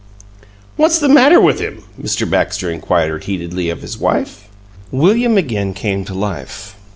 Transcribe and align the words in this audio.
"What's 0.77 0.97
the 0.97 1.07
matter 1.07 1.39
with 1.39 1.59
him?" 1.59 1.83
Mr. 2.01 2.27
Baxter 2.27 2.71
inquired, 2.71 3.25
heatedly, 3.25 3.69
of 3.69 3.83
his 3.83 3.99
wife. 3.99 4.49
William 4.91 5.37
again 5.37 5.75
came 5.75 6.05
to 6.05 6.15
life. 6.15 6.75